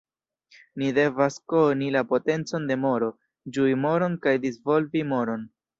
[0.81, 3.13] Ni devas koni la potencon de moro,
[3.59, 5.51] ĝui moron kaj disvolvi moron.